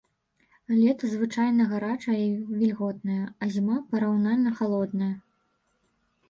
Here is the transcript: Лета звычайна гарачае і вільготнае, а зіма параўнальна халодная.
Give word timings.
Лета 0.83 1.05
звычайна 1.15 1.67
гарачае 1.73 2.15
і 2.29 2.39
вільготнае, 2.63 3.19
а 3.45 3.51
зіма 3.57 3.77
параўнальна 3.93 4.55
халодная. 4.63 5.13